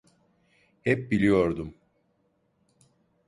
[0.81, 1.73] Hep biliyordum.